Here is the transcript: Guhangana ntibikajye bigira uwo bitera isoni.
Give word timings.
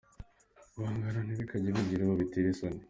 Guhangana 0.73 1.19
ntibikajye 1.23 1.69
bigira 1.75 2.01
uwo 2.03 2.15
bitera 2.21 2.47
isoni. 2.53 2.79